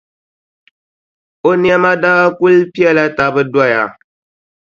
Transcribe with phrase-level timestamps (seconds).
[1.49, 3.83] O nɛma daa kuli pela taba doya.